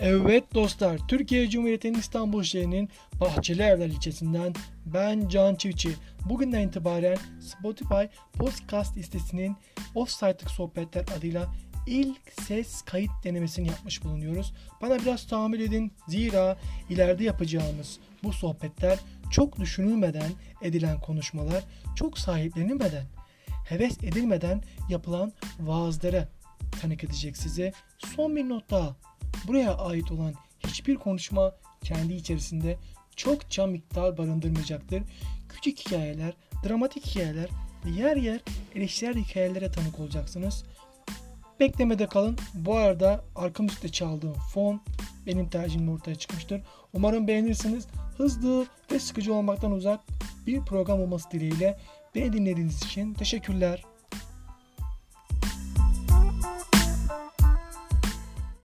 Evet 0.00 0.54
dostlar, 0.54 0.98
Türkiye 1.08 1.50
Cumhuriyeti'nin 1.50 1.98
İstanbul 1.98 2.42
şehrinin 2.42 2.88
Bahçeli 3.20 3.62
Evler 3.62 3.86
ilçesinden 3.86 4.54
ben 4.86 5.28
Can 5.28 5.54
Çiftçi. 5.54 5.90
Bugünden 6.24 6.68
itibaren 6.68 7.18
Spotify 7.40 8.04
podcast 8.38 8.96
listesinin 8.96 9.56
Offside'lık 9.94 10.50
Sohbetler 10.50 11.04
adıyla 11.18 11.46
ilk 11.86 12.32
ses 12.42 12.82
kayıt 12.82 13.10
denemesini 13.24 13.68
yapmış 13.68 14.04
bulunuyoruz. 14.04 14.54
Bana 14.82 14.98
biraz 14.98 15.26
tahammül 15.26 15.60
edin 15.60 15.92
zira 16.08 16.56
ileride 16.90 17.24
yapacağımız 17.24 17.98
bu 18.22 18.32
sohbetler 18.32 18.98
çok 19.30 19.58
düşünülmeden 19.58 20.30
edilen 20.62 21.00
konuşmalar, 21.00 21.64
çok 21.94 22.18
sahiplenilmeden, 22.18 23.04
heves 23.68 23.98
edilmeden 23.98 24.62
yapılan 24.88 25.32
vaazlara 25.60 26.28
tanık 26.80 27.04
edecek 27.04 27.36
size. 27.36 27.72
Son 28.16 28.36
bir 28.36 28.48
not 28.48 28.70
daha. 28.70 28.96
Buraya 29.46 29.74
ait 29.74 30.12
olan 30.12 30.34
hiçbir 30.66 30.94
konuşma 30.94 31.52
kendi 31.84 32.14
içerisinde 32.14 32.78
çokça 33.16 33.66
miktar 33.66 34.18
barındırmayacaktır. 34.18 35.02
Küçük 35.48 35.78
hikayeler, 35.78 36.34
dramatik 36.68 37.06
hikayeler 37.06 37.48
yer 37.96 38.16
yer 38.16 38.40
eleştirel 38.74 39.16
hikayelere 39.16 39.70
tanık 39.70 40.00
olacaksınız. 40.00 40.64
Beklemede 41.60 42.06
kalın. 42.06 42.38
Bu 42.54 42.76
arada 42.76 43.24
arkamızda 43.36 43.74
üstte 43.74 43.88
çaldığım 43.88 44.34
fon 44.54 44.80
benim 45.26 45.48
tercihimle 45.48 45.90
ortaya 45.90 46.14
çıkmıştır. 46.14 46.62
Umarım 46.92 47.28
beğenirsiniz. 47.28 47.86
Hızlı 48.16 48.66
ve 48.92 48.98
sıkıcı 48.98 49.34
olmaktan 49.34 49.72
uzak 49.72 50.00
bir 50.46 50.60
program 50.60 51.00
olması 51.00 51.30
dileğiyle 51.30 51.78
beni 52.14 52.32
dinlediğiniz 52.32 52.82
için 52.82 53.14
teşekkürler. 53.14 53.84